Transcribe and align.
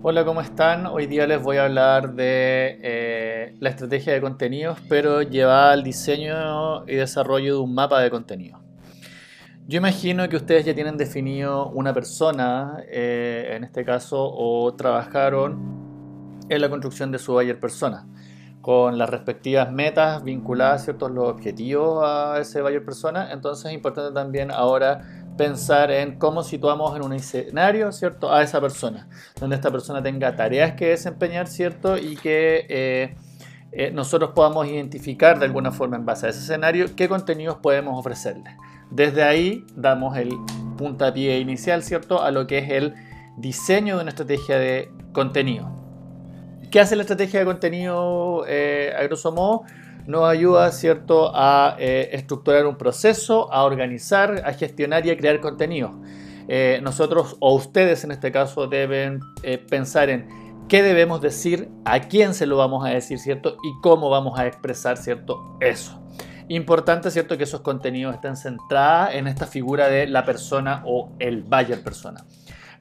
Hola, 0.00 0.24
¿cómo 0.24 0.40
están? 0.40 0.86
Hoy 0.86 1.08
día 1.08 1.26
les 1.26 1.42
voy 1.42 1.56
a 1.56 1.64
hablar 1.64 2.14
de 2.14 2.78
eh, 2.82 3.56
la 3.58 3.70
estrategia 3.70 4.12
de 4.12 4.20
contenidos, 4.20 4.78
pero 4.88 5.22
llevada 5.22 5.72
al 5.72 5.82
diseño 5.82 6.86
y 6.86 6.94
desarrollo 6.94 7.54
de 7.54 7.60
un 7.60 7.74
mapa 7.74 8.00
de 8.00 8.08
contenido. 8.08 8.60
Yo 9.66 9.78
imagino 9.78 10.28
que 10.28 10.36
ustedes 10.36 10.64
ya 10.64 10.72
tienen 10.72 10.98
definido 10.98 11.70
una 11.70 11.92
persona, 11.92 12.76
eh, 12.86 13.54
en 13.56 13.64
este 13.64 13.84
caso, 13.84 14.18
o 14.20 14.72
trabajaron 14.74 16.38
en 16.48 16.60
la 16.60 16.70
construcción 16.70 17.10
de 17.10 17.18
su 17.18 17.32
buyer 17.32 17.58
persona, 17.58 18.06
con 18.60 18.98
las 18.98 19.10
respectivas 19.10 19.72
metas 19.72 20.22
vinculadas 20.22 20.84
ciertos 20.84 21.10
los 21.10 21.28
objetivos 21.28 22.04
a 22.06 22.38
ese 22.38 22.62
buyer 22.62 22.84
persona. 22.84 23.32
Entonces 23.32 23.66
es 23.66 23.72
importante 23.72 24.14
también 24.14 24.52
ahora 24.52 25.17
pensar 25.38 25.90
en 25.90 26.18
cómo 26.18 26.42
situamos 26.42 26.94
en 26.94 27.02
un 27.02 27.14
escenario, 27.14 27.90
¿cierto?, 27.92 28.30
a 28.30 28.42
esa 28.42 28.60
persona, 28.60 29.08
donde 29.40 29.56
esta 29.56 29.70
persona 29.70 30.02
tenga 30.02 30.36
tareas 30.36 30.74
que 30.74 30.88
desempeñar, 30.88 31.46
¿cierto?, 31.46 31.96
y 31.96 32.16
que 32.16 32.66
eh, 32.68 33.16
eh, 33.72 33.90
nosotros 33.90 34.32
podamos 34.34 34.66
identificar 34.66 35.38
de 35.38 35.46
alguna 35.46 35.72
forma 35.72 35.96
en 35.96 36.04
base 36.04 36.26
a 36.26 36.28
ese 36.28 36.40
escenario 36.40 36.94
qué 36.94 37.08
contenidos 37.08 37.56
podemos 37.56 37.98
ofrecerle. 37.98 38.54
Desde 38.90 39.22
ahí 39.22 39.64
damos 39.74 40.18
el 40.18 40.34
puntapié 40.76 41.38
inicial, 41.38 41.82
¿cierto?, 41.82 42.22
a 42.22 42.30
lo 42.30 42.46
que 42.46 42.58
es 42.58 42.68
el 42.68 42.94
diseño 43.38 43.96
de 43.96 44.02
una 44.02 44.10
estrategia 44.10 44.58
de 44.58 44.90
contenido. 45.12 45.70
¿Qué 46.70 46.80
hace 46.80 46.96
la 46.96 47.02
estrategia 47.02 47.40
de 47.40 47.46
contenido 47.46 48.44
eh, 48.46 48.92
a 48.94 49.02
grosso 49.04 49.32
modo? 49.32 49.62
Nos 50.08 50.26
ayuda, 50.26 50.72
¿cierto?, 50.72 51.30
a 51.34 51.76
eh, 51.78 52.08
estructurar 52.12 52.66
un 52.66 52.76
proceso, 52.78 53.52
a 53.52 53.64
organizar, 53.64 54.42
a 54.42 54.54
gestionar 54.54 55.04
y 55.04 55.10
a 55.10 55.18
crear 55.18 55.38
contenido. 55.40 56.00
Eh, 56.48 56.80
nosotros 56.82 57.36
o 57.40 57.54
ustedes 57.54 58.04
en 58.04 58.12
este 58.12 58.32
caso 58.32 58.66
deben 58.68 59.20
eh, 59.42 59.58
pensar 59.58 60.08
en 60.08 60.26
qué 60.66 60.82
debemos 60.82 61.20
decir, 61.20 61.68
a 61.84 62.00
quién 62.00 62.32
se 62.32 62.46
lo 62.46 62.56
vamos 62.56 62.86
a 62.86 62.88
decir, 62.88 63.18
¿cierto? 63.18 63.58
Y 63.62 63.82
cómo 63.82 64.08
vamos 64.08 64.38
a 64.38 64.46
expresar, 64.46 64.96
¿cierto? 64.96 65.58
Eso. 65.60 66.00
Importante, 66.48 67.10
¿cierto? 67.10 67.36
Que 67.36 67.44
esos 67.44 67.60
contenidos 67.60 68.14
estén 68.14 68.38
centrados 68.38 69.14
en 69.14 69.26
esta 69.26 69.46
figura 69.46 69.88
de 69.88 70.06
la 70.06 70.24
persona 70.24 70.82
o 70.86 71.12
el 71.18 71.42
buyer 71.42 71.82
persona. 71.82 72.24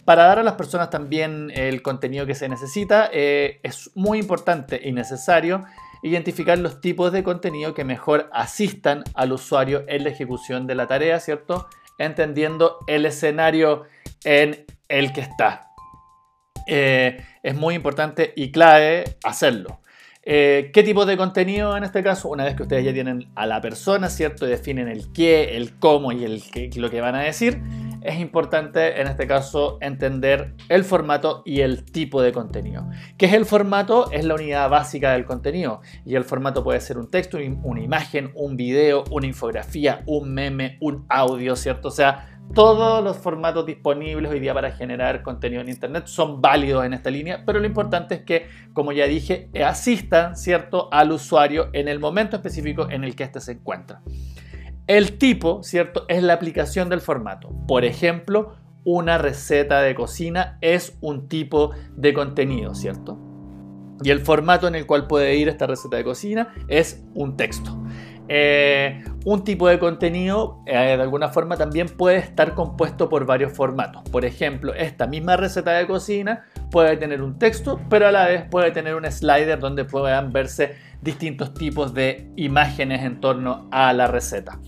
Para 0.06 0.23
dar 0.23 0.39
a 0.39 0.44
las 0.44 0.53
personas 0.53 0.89
también 0.89 1.52
el 1.53 1.81
contenido 1.81 2.25
que 2.25 2.36
se 2.36 2.47
necesita, 2.47 3.09
es 3.12 3.91
muy 3.95 4.19
importante 4.19 4.80
y 4.81 4.94
necesario 4.94 5.66
identificar 6.08 6.58
los 6.58 6.81
tipos 6.81 7.11
de 7.11 7.23
contenido 7.23 7.73
que 7.73 7.83
mejor 7.83 8.30
asistan 8.33 9.03
al 9.13 9.31
usuario 9.31 9.86
en 9.88 10.03
la 10.03 10.09
ejecución 10.09 10.67
de 10.67 10.75
la 10.75 10.88
tarea, 10.88 11.19
¿cierto? 11.19 11.67
Entendiendo 11.97 12.80
el 12.88 13.05
escenario 13.05 13.83
en 14.23 14.66
el 14.88 15.13
que 15.13 15.22
está. 15.22 15.67
Eh, 16.67 17.23
es 17.44 17.55
muy 17.55 17.75
importante 17.75 18.33
y 18.35 18.52
clave 18.52 19.17
hacerlo. 19.23 19.80
Eh, 20.23 20.72
¿Qué 20.73 20.83
tipo 20.83 21.05
de 21.05 21.16
contenido 21.16 21.78
en 21.78 21.85
este 21.85 22.03
caso? 22.03 22.28
Una 22.28 22.44
vez 22.44 22.55
que 22.55 22.63
ustedes 22.63 22.83
ya 22.83 22.91
tienen 22.91 23.30
a 23.35 23.45
la 23.45 23.61
persona, 23.61 24.09
¿cierto? 24.09 24.45
definen 24.45 24.89
el 24.89 25.13
qué, 25.13 25.55
el 25.55 25.80
cómo 25.80 26.11
y 26.11 26.25
el 26.25 26.44
qué, 26.52 26.69
lo 26.75 26.89
que 26.89 27.00
van 27.00 27.16
a 27.16 27.22
decir 27.22 27.61
es 28.08 28.19
importante 28.19 29.02
en 29.02 29.08
este 29.08 29.27
caso 29.27 29.77
entender 29.81 30.53
el 30.69 30.86
formato 30.86 31.44
y 31.45 31.59
el 31.59 31.83
tipo 31.83 32.22
de 32.22 32.31
contenido. 32.31 32.88
¿Qué 33.17 33.25
es 33.25 33.33
el 33.33 33.45
formato? 33.45 34.09
Es 34.11 34.23
la 34.23 34.36
unidad 34.36 34.69
básica 34.69 35.11
del 35.11 35.25
contenido 35.25 35.81
y 36.05 36.16
el 36.16 36.23
formato 36.23 36.63
puede 36.63 36.80
ser 36.80 36.97
un 36.97 37.11
texto, 37.11 37.38
una 37.63 37.81
imagen, 37.81 38.31
un 38.35 38.55
video, 38.55 39.03
una 39.11 39.28
infografía, 39.28 40.03
un 40.05 40.33
meme, 40.33 40.78
un 40.80 41.05
audio, 41.09 41.58
¿cierto? 41.58 41.89
O 41.89 41.91
sea, 41.91 42.39
todos 42.53 43.03
los 43.03 43.17
formatos 43.17 43.66
disponibles 43.66 44.31
hoy 44.31 44.39
día 44.39 44.53
para 44.53 44.72
generar 44.72 45.22
contenido 45.22 45.61
en 45.61 45.67
Internet 45.67 46.08
son 46.08 46.41
válidos 46.41 46.85
en 46.85 46.94
esta 46.94 47.09
línea, 47.09 47.44
pero 47.45 47.59
lo 47.59 47.67
importante 47.67 48.16
es 48.16 48.22
que, 48.22 48.47
como 48.72 48.94
ya 48.94 49.05
dije, 49.05 49.50
asistan, 49.66 50.38
¿cierto?, 50.38 50.88
al 50.94 51.12
usuario 51.12 51.69
en 51.74 51.89
el 51.89 52.00
momento 52.00 52.38
específico 52.38 52.89
en 52.89 53.03
el 53.03 53.18
que 53.18 53.25
éste 53.25 53.41
se 53.41 53.51
encuentra. 53.51 54.01
El 54.88 55.18
tipo, 55.18 55.64
¿cierto? 55.64 56.06
Es 56.08 56.24
la 56.24 56.34
aplicación 56.34 56.88
del 56.88 57.02
formato. 57.02 57.50
Por 57.68 57.84
ejemplo, 57.84 58.56
una 58.86 59.18
receta 59.18 59.81
de 59.81 59.94
cocina 59.94 60.58
es 60.62 60.98
un 61.02 61.28
tipo 61.28 61.72
de 61.98 62.14
contenido, 62.14 62.74
¿cierto? 62.74 63.20
Y 64.02 64.12
el 64.12 64.22
formato 64.22 64.66
en 64.66 64.75
el 64.75 64.86
cual 64.86 65.08
puede 65.08 65.36
ir 65.36 65.50
esta 65.50 65.68
receta 65.68 65.98
de 65.98 66.06
cocina 66.06 66.53
es 66.70 67.03
un 67.14 67.36
texto. 67.36 67.78
Eh, 68.30 69.03
un 69.25 69.44
tipo 69.44 69.68
de 69.68 69.78
contenido 69.78 70.62
eh, 70.66 70.75
de 70.75 71.02
alguna 71.02 71.30
forma 71.30 71.58
también 71.58 71.88
puede 71.88 72.18
estar 72.18 72.54
compuesto 72.54 73.09
por 73.09 73.25
varios 73.25 73.52
formatos. 73.52 74.04
Por 74.09 74.24
ejemplo, 74.24 74.74
esta 74.74 75.06
misma 75.06 75.36
receta 75.36 75.72
de 75.72 75.86
cocina 75.86 76.46
puede 76.72 76.96
tener 76.96 77.22
un 77.22 77.38
texto, 77.38 77.81
pero 77.90 78.08
a 78.08 78.12
la 78.12 78.25
vez 78.28 78.44
puede 78.50 78.72
tener 78.72 78.96
un 78.96 79.06
slider 79.12 79.59
donde 79.59 79.84
puedan 79.84 80.31
verse 80.31 80.75
distintos 81.02 81.54
tipos 81.54 81.94
de 81.94 82.31
imágenes 82.38 83.04
en 83.04 83.19
torno 83.19 83.68
a 83.72 83.92
la 83.92 84.08
receta. 84.08 84.59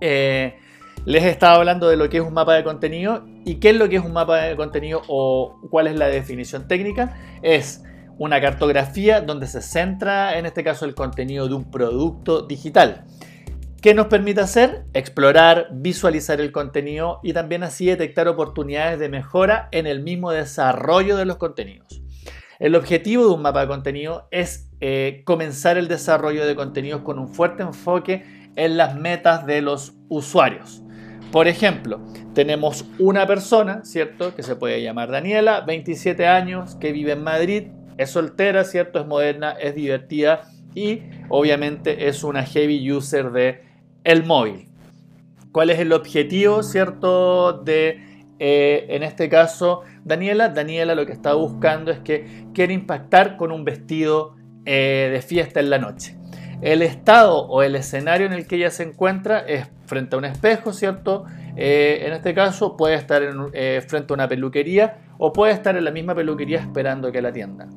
Eh, 0.00 0.58
les 1.04 1.24
he 1.24 1.30
estado 1.30 1.58
hablando 1.58 1.88
de 1.88 1.96
lo 1.96 2.08
que 2.08 2.18
es 2.18 2.22
un 2.22 2.34
mapa 2.34 2.54
de 2.54 2.64
contenido 2.64 3.24
y 3.44 3.56
qué 3.56 3.70
es 3.70 3.76
lo 3.76 3.88
que 3.88 3.96
es 3.96 4.04
un 4.04 4.12
mapa 4.12 4.42
de 4.42 4.56
contenido 4.56 5.02
o 5.08 5.58
cuál 5.70 5.86
es 5.86 5.96
la 5.96 6.08
definición 6.08 6.68
técnica. 6.68 7.16
Es 7.42 7.82
una 8.18 8.40
cartografía 8.40 9.20
donde 9.20 9.46
se 9.46 9.62
centra 9.62 10.38
en 10.38 10.46
este 10.46 10.64
caso 10.64 10.84
el 10.84 10.94
contenido 10.94 11.48
de 11.48 11.54
un 11.54 11.70
producto 11.70 12.42
digital. 12.42 13.06
¿Qué 13.80 13.94
nos 13.94 14.08
permite 14.08 14.40
hacer? 14.40 14.84
Explorar, 14.92 15.68
visualizar 15.70 16.40
el 16.40 16.50
contenido 16.50 17.20
y 17.22 17.32
también 17.32 17.62
así 17.62 17.86
detectar 17.86 18.26
oportunidades 18.26 18.98
de 18.98 19.08
mejora 19.08 19.68
en 19.70 19.86
el 19.86 20.02
mismo 20.02 20.32
desarrollo 20.32 21.16
de 21.16 21.24
los 21.24 21.36
contenidos. 21.36 22.02
El 22.58 22.74
objetivo 22.74 23.24
de 23.24 23.34
un 23.34 23.42
mapa 23.42 23.60
de 23.60 23.68
contenido 23.68 24.26
es 24.32 24.68
eh, 24.80 25.22
comenzar 25.24 25.78
el 25.78 25.86
desarrollo 25.86 26.44
de 26.44 26.56
contenidos 26.56 27.02
con 27.02 27.20
un 27.20 27.28
fuerte 27.28 27.62
enfoque 27.62 28.37
en 28.58 28.76
las 28.76 28.96
metas 28.96 29.46
de 29.46 29.62
los 29.62 29.94
usuarios. 30.08 30.82
Por 31.30 31.46
ejemplo, 31.46 32.00
tenemos 32.34 32.84
una 32.98 33.26
persona, 33.26 33.84
¿cierto? 33.84 34.34
Que 34.34 34.42
se 34.42 34.56
puede 34.56 34.82
llamar 34.82 35.10
Daniela, 35.10 35.60
27 35.60 36.26
años, 36.26 36.74
que 36.74 36.92
vive 36.92 37.12
en 37.12 37.22
Madrid, 37.22 37.68
es 37.98 38.10
soltera, 38.10 38.64
¿cierto? 38.64 38.98
Es 38.98 39.06
moderna, 39.06 39.52
es 39.52 39.74
divertida 39.74 40.42
y 40.74 41.02
obviamente 41.28 42.08
es 42.08 42.24
una 42.24 42.44
heavy 42.44 42.90
user 42.90 43.30
de 43.30 43.62
el 44.02 44.24
móvil. 44.24 44.68
¿Cuál 45.52 45.70
es 45.70 45.78
el 45.78 45.92
objetivo, 45.92 46.62
¿cierto? 46.64 47.52
De, 47.52 48.00
eh, 48.40 48.86
en 48.88 49.04
este 49.04 49.28
caso, 49.28 49.82
Daniela. 50.04 50.48
Daniela 50.48 50.96
lo 50.96 51.06
que 51.06 51.12
está 51.12 51.34
buscando 51.34 51.92
es 51.92 52.00
que 52.00 52.46
quiere 52.54 52.74
impactar 52.74 53.36
con 53.36 53.52
un 53.52 53.64
vestido 53.64 54.34
eh, 54.64 55.10
de 55.12 55.22
fiesta 55.22 55.60
en 55.60 55.70
la 55.70 55.78
noche. 55.78 56.18
El 56.60 56.82
estado 56.82 57.46
o 57.46 57.62
el 57.62 57.76
escenario 57.76 58.26
en 58.26 58.32
el 58.32 58.46
que 58.46 58.56
ella 58.56 58.70
se 58.70 58.82
encuentra 58.82 59.40
es 59.40 59.68
frente 59.86 60.16
a 60.16 60.18
un 60.18 60.24
espejo, 60.24 60.72
¿cierto? 60.72 61.24
Eh, 61.56 62.04
en 62.06 62.12
este 62.12 62.34
caso 62.34 62.76
puede 62.76 62.94
estar 62.94 63.22
eh, 63.52 63.82
frente 63.86 64.12
a 64.12 64.14
una 64.14 64.28
peluquería 64.28 64.98
o 65.18 65.32
puede 65.32 65.52
estar 65.52 65.76
en 65.76 65.84
la 65.84 65.90
misma 65.90 66.14
peluquería 66.14 66.60
esperando 66.60 67.12
que 67.12 67.22
la 67.22 67.28
atiendan. 67.28 67.70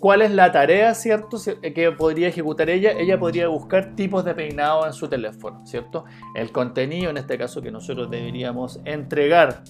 ¿Cuál 0.00 0.20
es 0.22 0.30
la 0.30 0.52
tarea, 0.52 0.94
cierto, 0.94 1.38
que 1.62 1.92
podría 1.92 2.28
ejecutar 2.28 2.68
ella? 2.68 2.92
Ella 2.92 3.18
podría 3.18 3.48
buscar 3.48 3.94
tipos 3.94 4.24
de 4.24 4.34
peinado 4.34 4.86
en 4.86 4.92
su 4.92 5.08
teléfono, 5.08 5.64
¿cierto? 5.66 6.04
El 6.34 6.52
contenido, 6.52 7.10
en 7.10 7.16
este 7.16 7.38
caso, 7.38 7.62
que 7.62 7.70
nosotros 7.70 8.10
deberíamos 8.10 8.80
entregar 8.84 9.62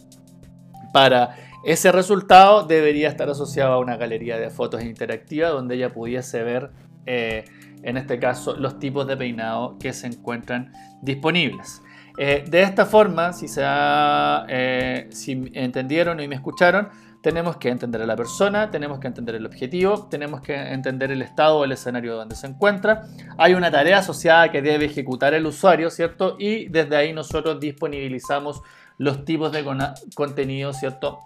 para 0.93 1.37
ese 1.64 1.91
resultado 1.93 2.64
debería 2.64 3.09
estar 3.09 3.28
asociado 3.28 3.72
a 3.72 3.78
una 3.78 3.97
galería 3.97 4.38
de 4.38 4.50
fotos 4.50 4.84
interactiva 4.84 5.48
donde 5.48 5.76
ella 5.76 5.93
pudiese 5.93 6.43
ver 6.43 6.70
eh, 7.06 7.44
en 7.84 7.97
este 7.97 8.19
caso 8.19 8.56
los 8.56 8.78
tipos 8.78 9.06
de 9.06 9.17
peinado 9.17 9.78
que 9.78 9.93
se 9.93 10.06
encuentran 10.06 10.72
disponibles. 11.03 11.83
Eh, 12.17 12.45
de 12.49 12.62
esta 12.62 12.87
forma, 12.87 13.33
si, 13.33 13.49
se 13.49 13.62
eh, 13.65 15.11
entendieron 15.55 16.20
y 16.20 16.29
me 16.29 16.37
escucharon, 16.37 16.88
tenemos 17.25 17.56
que 17.56 17.70
entender 17.70 18.03
a 18.03 18.06
la 18.06 18.17
persona, 18.17 18.70
tenemos 18.70 19.00
que 19.00 19.06
entender 19.06 19.35
el 19.35 19.47
objetivo, 19.47 20.08
tenemos 20.11 20.43
que 20.43 20.55
entender 20.55 21.11
el 21.11 21.23
estado 21.23 21.58
o 21.58 21.64
el 21.64 21.73
escenario 21.73 22.14
donde 22.17 22.37
se 22.37 22.47
encuentra. 22.47 23.06
Hay 23.38 23.55
una 23.55 23.70
tarea 23.70 23.99
asociada 23.99 24.53
que 24.53 24.61
debe 24.61 24.85
ejecutar 24.85 25.32
el 25.32 25.47
usuario, 25.47 25.91
¿cierto? 25.91 26.37
Y 26.38 26.69
desde 26.69 26.97
ahí 26.97 27.12
nosotros 27.14 27.58
disponibilizamos 27.58 28.61
los 28.99 29.25
tipos 29.25 29.53
de 29.53 29.64
contenido, 30.14 30.73
¿cierto? 30.75 31.19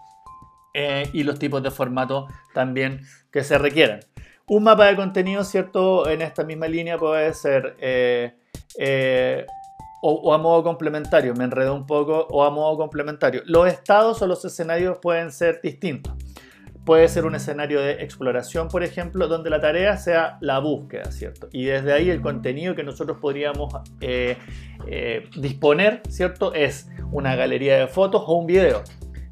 Eh, 0.73 1.11
y 1.13 1.25
los 1.25 1.39
tipos 1.39 1.63
de 1.63 1.73
formato 1.73 2.29
también 2.55 3.01
que 3.33 3.43
se 3.43 3.59
requieran. 3.59 4.01
Un 4.49 4.63
mapa 4.63 4.87
de 4.87 4.97
contenido, 4.97 5.45
¿cierto? 5.45 6.09
En 6.09 6.23
esta 6.23 6.43
misma 6.43 6.69
línea 6.69 6.97
puede 6.97 7.35
ser 7.35 7.77
eh, 7.81 8.33
eh, 8.79 9.45
o, 10.01 10.33
a 10.33 10.39
modo 10.39 10.63
complementario, 10.63 11.35
me 11.35 11.45
enredo 11.45 11.75
un 11.75 11.85
poco, 11.85 12.27
o 12.31 12.45
a 12.45 12.51
modo 12.51 12.79
complementario. 12.79 13.43
Los 13.45 13.69
estados 13.69 14.23
o 14.23 14.27
los 14.27 14.45
escenarios 14.45 14.99
pueden 15.03 15.33
ser 15.33 15.61
distintos. 15.63 16.15
Puede 16.87 17.09
ser 17.09 17.27
un 17.27 17.35
escenario 17.35 17.83
de 17.83 18.03
exploración, 18.03 18.69
por 18.69 18.83
ejemplo, 18.83 19.29
donde 19.29 19.51
la 19.51 19.61
tarea 19.61 19.99
sea 19.99 20.39
la 20.41 20.61
búsqueda, 20.61 21.13
¿cierto? 21.13 21.49
Y 21.53 21.67
desde 21.67 21.93
ahí 21.93 22.09
el 22.09 22.23
contenido 22.23 22.75
que 22.75 22.85
nosotros 22.85 23.19
podríamos 23.21 23.75
eh, 24.01 24.39
disponer, 25.37 26.01
¿cierto? 26.09 26.55
Es 26.55 26.89
una 27.13 27.37
galería 27.37 27.77
de 27.77 27.89
fotos 27.89 28.23
o 28.27 28.33
un 28.37 28.47
video. 28.47 28.83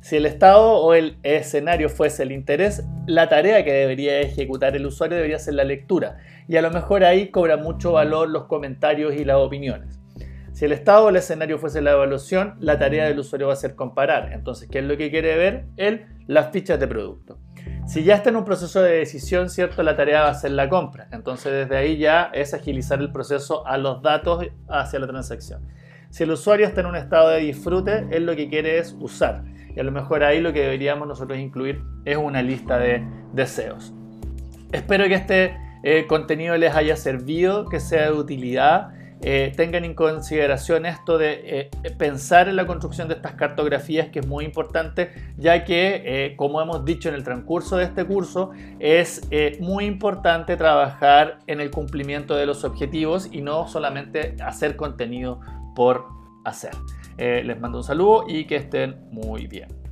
Si 0.07 0.15
el 0.15 0.25
estado 0.25 0.75
o 0.75 0.95
el 0.95 1.19
escenario 1.25 1.89
fuese 1.89 2.23
el 2.23 2.31
interés, 2.31 2.85
la 3.09 3.29
tarea 3.29 3.65
que 3.65 3.73
debería 3.73 4.21
ejecutar 4.21 4.77
el 4.77 4.87
usuario 4.87 5.17
debería 5.17 5.41
ser 5.41 5.55
la 5.55 5.65
lectura. 5.65 6.19
Y 6.47 6.57
a 6.57 6.63
lo 6.63 6.71
mejor 6.71 7.03
ahí 7.03 7.33
cobra 7.33 7.57
mucho 7.57 7.91
valor 7.91 8.29
los 8.31 8.45
comentarios 8.45 9.17
y 9.17 9.25
las 9.25 9.39
opiniones. 9.39 9.99
Si 10.53 10.65
el 10.65 10.71
estado 10.71 11.07
o 11.07 11.09
el 11.09 11.17
escenario 11.17 11.59
fuese 11.59 11.83
la 11.83 11.91
evaluación, 11.91 12.55
la 12.61 12.79
tarea 12.79 13.07
del 13.07 13.19
usuario 13.19 13.49
va 13.49 13.55
a 13.55 13.57
ser 13.57 13.75
comparar. 13.75 14.33
Entonces, 14.33 14.69
¿qué 14.71 14.79
es 14.79 14.85
lo 14.85 14.97
que 14.97 15.11
quiere 15.11 15.37
ver? 15.37 15.65
Él, 15.77 16.07
las 16.29 16.53
fichas 16.53 16.79
de 16.79 16.87
producto. 16.87 17.41
Si 17.89 18.05
ya 18.05 18.15
está 18.15 18.31
en 18.31 18.37
un 18.37 18.45
proceso 18.45 18.81
de 18.83 18.99
decisión, 18.99 19.51
¿cierto? 19.51 19.83
La 19.83 19.97
tarea 19.97 20.23
va 20.23 20.29
a 20.29 20.35
ser 20.35 20.53
la 20.53 20.69
compra. 20.69 21.09
Entonces, 21.11 21.53
desde 21.53 21.77
ahí 21.77 21.99
ya 21.99 22.31
es 22.33 22.55
agilizar 22.55 23.01
el 23.01 23.11
proceso 23.11 23.67
a 23.67 23.77
los 23.77 24.03
datos 24.03 24.47
hacia 24.69 25.01
la 25.01 25.09
transacción. 25.09 25.67
Si 26.11 26.23
el 26.23 26.31
usuario 26.31 26.65
está 26.65 26.83
en 26.83 26.87
un 26.87 26.97
estado 26.97 27.31
de 27.31 27.41
disfrute, 27.41 28.07
él 28.13 28.25
lo 28.25 28.37
que 28.37 28.49
quiere 28.49 28.79
es 28.79 28.97
usar. 29.01 29.43
Y 29.77 29.81
a 29.81 29.83
lo 29.83 29.93
mejor 29.93 30.25
ahí 30.25 30.41
lo 30.41 30.53
que 30.55 30.63
deberíamos 30.63 31.07
nosotros 31.07 31.39
incluir 31.39 31.83
es 32.07 32.17
una 32.17 32.43
lista 32.43 32.79
de 32.79 33.07
deseos. 33.35 33.93
Espero 34.73 35.05
que 35.05 35.15
este 35.15 35.57
eh, 35.83 36.07
contenido 36.09 36.57
les 36.57 36.75
haya 36.75 36.97
servido, 36.97 37.69
que 37.69 37.79
sea 37.79 38.07
de 38.07 38.13
utilidad. 38.13 38.91
Eh, 39.23 39.53
tengan 39.57 39.85
en 39.85 39.95
consideración 39.95 40.85
esto 40.87 41.19
de 41.19 41.41
eh, 41.45 41.91
pensar 41.99 42.49
en 42.49 42.57
la 42.57 42.67
construcción 42.67 43.09
de 43.09 43.15
estas 43.15 43.33
cartografías, 43.33 44.09
que 44.09 44.21
es 44.21 44.27
muy 44.27 44.45
importante, 44.45 45.11
ya 45.37 45.65
que, 45.65 46.35
como 46.37 46.61
hemos 46.61 46.85
dicho 46.85 47.09
en 47.09 47.15
el 47.15 47.23
transcurso 47.23 47.77
de 47.77 47.85
este 47.85 48.05
curso, 48.05 48.51
es 48.79 49.29
muy 49.61 49.85
importante 49.85 50.57
trabajar 50.57 51.39
en 51.47 51.61
el 51.61 51.71
cumplimiento 51.71 52.35
de 52.35 52.47
los 52.47 52.65
objetivos 52.65 53.29
y 53.31 53.43
no 53.43 53.69
solamente 53.69 54.37
hacer 54.43 54.77
contenido 54.77 55.41
por 55.75 56.17
hacer. 56.49 56.73
les 57.19 57.61
mando 57.61 57.79
un 57.79 57.85
saludo 57.85 58.25
y 58.29 58.47
que 58.47 58.57
estén 58.57 58.97
muy 59.11 59.47
bien. 59.47 59.86